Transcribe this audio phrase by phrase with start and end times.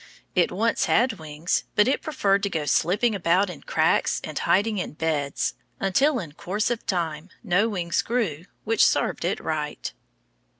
[0.33, 4.79] It once had wings, but it preferred to go slipping about in cracks and hiding
[4.79, 9.93] in beds, until in course of time no wings grew, which served it right.